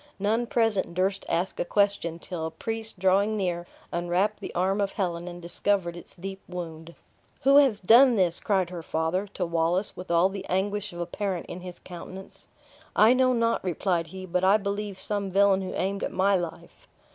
[0.17, 4.93] None present durst ask a question, till a priest drawing near, unwrapped the arm of
[4.93, 6.95] Helen, and discovered its deep wound.
[7.41, 11.05] "Who has done this?" cried her father, to Wallace, with all the anguish of a
[11.05, 12.47] parent in his countenance.
[12.95, 16.87] "I know not," replied he; "but I believe, some villain who aimed at my life."